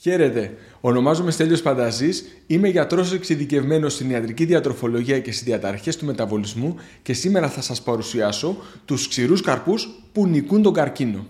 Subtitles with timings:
[0.00, 6.76] Χαίρετε, ονομάζομαι Στέλιος Πανταζής, είμαι γιατρός εξειδικευμένος στην ιατρική διατροφολογία και στις διαταραχές του μεταβολισμού
[7.02, 11.26] και σήμερα θα σας παρουσιάσω τους ξηρούς καρπούς που νικούν τον καρκίνο.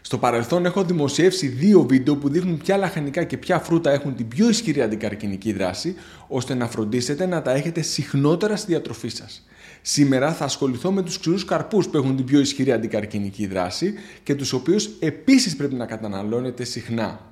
[0.00, 4.28] Στο παρελθόν έχω δημοσιεύσει δύο βίντεο που δείχνουν ποια λαχανικά και ποια φρούτα έχουν την
[4.28, 5.94] πιο ισχυρή αντικαρκινική δράση,
[6.28, 9.46] ώστε να φροντίσετε να τα έχετε συχνότερα στη διατροφή σας.
[9.82, 14.34] Σήμερα θα ασχοληθώ με τους ξηρούς καρπούς που έχουν την πιο ισχυρή αντικαρκινική δράση και
[14.34, 17.31] τους οποίους επίσης πρέπει να καταναλώνετε συχνά.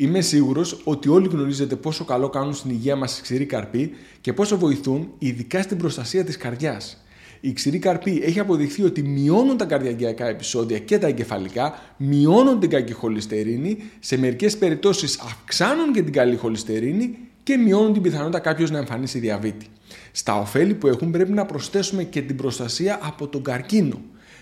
[0.00, 4.32] Είμαι σίγουρος ότι όλοι γνωρίζετε πόσο καλό κάνουν στην υγεία μας οι ξηροί καρποί και
[4.32, 7.04] πόσο βοηθούν, ειδικά στην προστασία της καρδιάς.
[7.40, 12.70] Οι ξηροί καρποί έχει αποδειχθεί ότι μειώνουν τα καρδιακά επεισόδια και τα εγκεφαλικά, μειώνουν την
[12.70, 18.70] κακή χολυστερίνη, σε μερικές περιπτώσεις αυξάνουν και την καλή χολυστερίνη και μειώνουν την πιθανότητα κάποιος
[18.70, 19.66] να εμφανίσει διαβήτη.
[20.12, 24.00] Στα ωφέλη που έχουν πρέπει να προσθέσουμε και την προστασία από τον καρκίνο.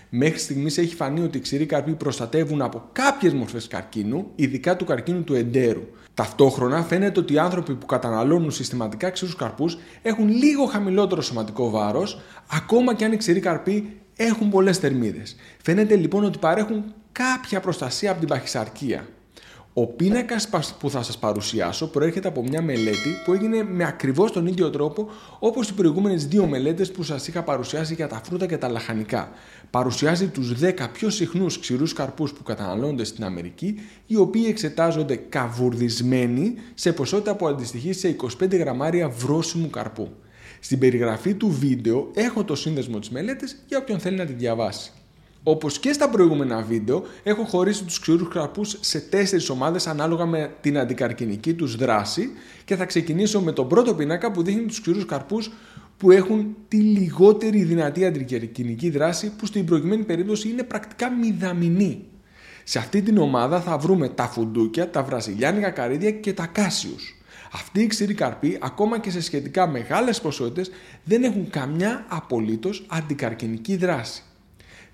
[0.09, 4.85] Μέχρι στιγμής έχει φανεί ότι οι ξηροί καρποί προστατεύουν από κάποιες μορφές καρκίνου, ειδικά του
[4.85, 5.83] καρκίνου του εντέρου.
[6.13, 12.21] Ταυτόχρονα φαίνεται ότι οι άνθρωποι που καταναλώνουν συστηματικά ξηρούς καρπούς έχουν λίγο χαμηλότερο σωματικό βάρος,
[12.51, 15.35] ακόμα και αν οι ξηροί καρποί έχουν πολλές θερμίδες.
[15.61, 19.07] Φαίνεται λοιπόν ότι παρέχουν κάποια προστασία από την παχυσαρκία.
[19.79, 24.47] Ο πίνακας που θα σας παρουσιάσω προέρχεται από μια μελέτη που έγινε με ακριβώς τον
[24.47, 28.57] ίδιο τρόπο όπως οι προηγούμενες δύο μελέτες που σας είχα παρουσιάσει για τα φρούτα και
[28.57, 29.31] τα λαχανικά.
[29.69, 36.53] Παρουσιάζει τους 10 πιο συχνούς ξηρούς καρπούς που καταναλώνονται στην Αμερική, οι οποίοι εξετάζονται καβουρδισμένοι
[36.73, 40.09] σε ποσότητα που αντιστοιχεί σε 25 γραμμάρια βρόσιμου καρπού.
[40.59, 44.91] Στην περιγραφή του βίντεο έχω το σύνδεσμο της μελέτης για όποιον θέλει να τη διαβάσει.
[45.49, 50.55] Όπως και στα προηγούμενα βίντεο, έχω χωρίσει τους ξηρούς καρπούς σε τέσσερις ομάδες ανάλογα με
[50.61, 52.29] την αντικαρκινική τους δράση
[52.65, 55.51] και θα ξεκινήσω με τον πρώτο πίνακα που δείχνει τους ξηρούς καρπούς
[55.97, 62.05] που έχουν τη λιγότερη δυνατή αντικαρκινική δράση που στην προηγούμενη περίπτωση είναι πρακτικά μηδαμινή.
[62.63, 67.15] Σε αυτή την ομάδα θα βρούμε τα φουντούκια, τα βραζιλιάνικα καρύδια και τα κάσιους.
[67.51, 70.71] Αυτοί οι ξηροί καρποί, ακόμα και σε σχετικά μεγάλες ποσότητες,
[71.03, 74.21] δεν έχουν καμιά απολύτως αντικαρκινική δράση.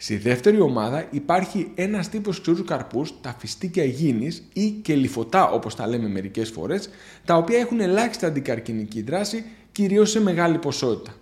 [0.03, 5.75] Στη δεύτερη ομάδα υπάρχει ένας τύπος ξηρού καρπούς, τα φιστίκια υγιεινή ή και λιφωτά όπως
[5.75, 6.89] τα λέμε μερικές φορές,
[7.25, 11.15] τα οποία έχουν ελάχιστη αντικαρκινική δράση, κυρίως σε μεγάλη ποσότητα.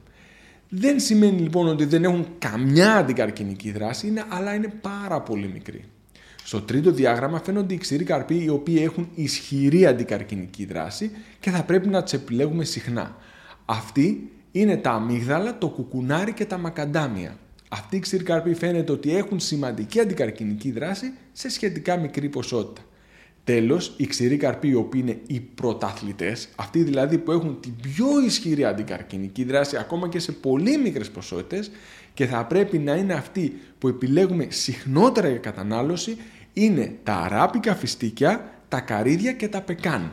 [0.70, 5.84] Δεν σημαίνει λοιπόν ότι δεν έχουν καμιά αντικαρκινική δράση, είναι, αλλά είναι πάρα πολύ μικρή.
[6.44, 11.64] Στο τρίτο διάγραμμα φαίνονται οι ξηροί καρποί οι οποίοι έχουν ισχυρή αντικαρκινική δράση και θα
[11.64, 13.16] πρέπει να του επιλέγουμε συχνά.
[13.66, 17.38] Αυτοί είναι τα αμύγδαλα, το κουκουνάρι και τα μακαντάμια.
[17.74, 22.82] Αυτοί οι ξηρκαρποί φαίνεται ότι έχουν σημαντική αντικαρκινική δράση σε σχετικά μικρή ποσότητα.
[23.44, 28.26] Τέλος, οι ξηροί καρποί, οι οποίοι είναι οι πρωταθλητές, αυτοί δηλαδή που έχουν την πιο
[28.26, 31.72] ισχυρή αντικαρκινική δράση ακόμα και σε πολύ μικρές ποσότητες
[32.14, 36.18] και θα πρέπει να είναι αυτοί που επιλέγουμε συχνότερα για κατανάλωση,
[36.54, 40.12] είναι τα αράπικα φιστίκια, τα καρύδια και τα πεκάν.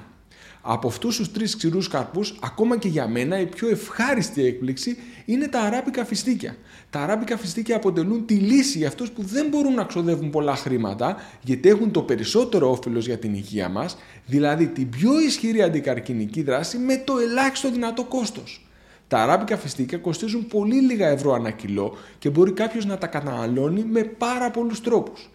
[0.70, 5.48] Από αυτούς τους τρεις ξηρούς καρπούς, ακόμα και για μένα, η πιο ευχάριστη έκπληξη είναι
[5.48, 6.56] τα αράπικα φιστίκια.
[6.90, 11.16] Τα αράπικα φιστίκια αποτελούν τη λύση για αυτούς που δεν μπορούν να ξοδεύουν πολλά χρήματα,
[11.42, 13.96] γιατί έχουν το περισσότερο όφελος για την υγεία μας,
[14.26, 18.66] δηλαδή την πιο ισχυρή αντικαρκινική δράση με το ελάχιστο δυνατό κόστος.
[19.08, 23.84] Τα αράπικα φιστίκια κοστίζουν πολύ λίγα ευρώ ανά κιλό και μπορεί κάποιος να τα καταναλώνει
[23.84, 25.30] με πάρα πολλούς τρόπους.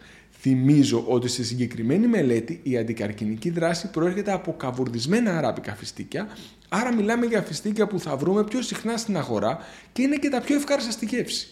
[0.46, 6.28] Θυμίζω ότι στη συγκεκριμένη μελέτη η αντικαρκινική δράση προέρχεται από καβουρδισμένα αράπικα φιστίκια,
[6.70, 9.58] άρα μιλάμε για φιστίκια που θα βρούμε πιο συχνά στην αγορά
[9.92, 11.48] και είναι και τα πιο ευχάριστα στη γεύση.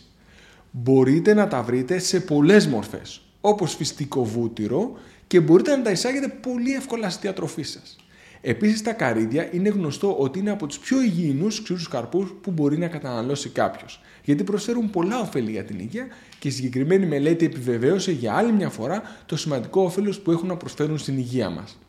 [0.71, 6.27] Μπορείτε να τα βρείτε σε πολλές μορφές, όπως φιστικό βούτυρο και μπορείτε να τα εισάγετε
[6.27, 7.95] πολύ εύκολα στη διατροφή σας.
[8.41, 12.77] Επίσης, τα καρύδια είναι γνωστό ότι είναι από τους πιο υγιεινούς ξηρούς καρπούς που μπορεί
[12.77, 16.07] να καταναλώσει κάποιος, γιατί προσφέρουν πολλά ωφέλη για την υγεία
[16.39, 20.55] και η συγκεκριμένη μελέτη επιβεβαίωσε για άλλη μια φορά το σημαντικό όφελος που έχουν να
[20.55, 21.79] προσφέρουν στην υγεία μας.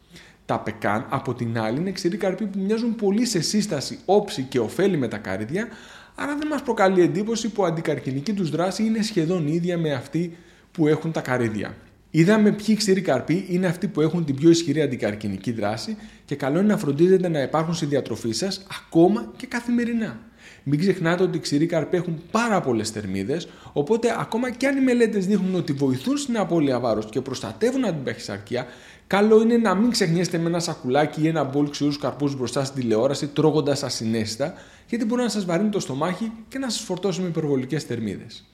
[0.46, 4.58] Τα πεκάν, από την άλλη, είναι ξηροί καρποί που μοιάζουν πολύ σε σύσταση, όψη και
[4.58, 5.68] ωφέλη με τα καρύδια,
[6.14, 10.36] άρα δεν μας προκαλεί εντύπωση που η αντικαρκινική τους δράση είναι σχεδόν ίδια με αυτή
[10.72, 11.74] που έχουν τα καρύδια.
[12.14, 16.58] Είδαμε ποιοι ξηροί καρποί είναι αυτοί που έχουν την πιο ισχυρή αντικαρκινική δράση και καλό
[16.58, 20.20] είναι να φροντίζετε να υπάρχουν στη διατροφή σας ακόμα και καθημερινά.
[20.62, 24.80] Μην ξεχνάτε ότι οι ξηροί καρποί έχουν πάρα πολλές θερμίδες, οπότε ακόμα και αν οι
[24.80, 28.66] μελέτες δείχνουν ότι βοηθούν στην απώλεια βάρους και προστατεύουν από την παχυσαρκία,
[29.06, 32.80] καλό είναι να μην ξεχνιέστε με ένα σακουλάκι ή ένα μπολ ξηρούς καρπούς μπροστά στην
[32.80, 34.54] τηλεόραση τρώγοντας ασυνέστητα,
[34.88, 38.44] γιατί μπορεί να σας βαρύνει το στομάχι και να σας φορτώσει με υπερβολικές θερμίδες.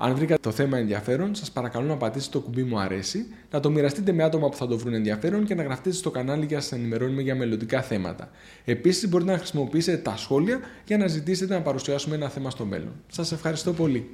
[0.00, 3.70] Αν βρήκα το θέμα ενδιαφέρον, σας παρακαλώ να πατήσετε το κουμπί μου αρέσει, να το
[3.70, 6.62] μοιραστείτε με άτομα που θα το βρουν ενδιαφέρον και να γραφτείτε στο κανάλι για να
[6.62, 8.30] σας ενημερώνουμε για μελλοντικά θέματα.
[8.64, 12.92] Επίσης, μπορείτε να χρησιμοποιήσετε τα σχόλια για να ζητήσετε να παρουσιάσουμε ένα θέμα στο μέλλον.
[13.08, 14.06] Σας ευχαριστώ πολύ.